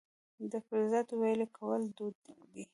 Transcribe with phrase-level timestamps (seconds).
[0.51, 2.15] د فلزاتو ویلې کول دود
[2.53, 2.55] و